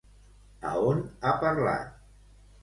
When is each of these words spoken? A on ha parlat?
A 0.69 0.71
on 0.91 1.03
ha 1.27 1.35
parlat? 1.45 1.93